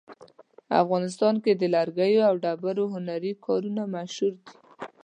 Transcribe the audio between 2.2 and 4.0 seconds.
او ډبرو هنري کارونه